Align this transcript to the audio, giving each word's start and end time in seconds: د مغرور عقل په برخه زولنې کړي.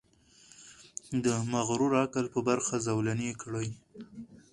د 1.25 1.27
مغرور 1.53 1.91
عقل 2.03 2.25
په 2.33 2.39
برخه 2.47 2.75
زولنې 2.87 3.31
کړي. 3.41 3.69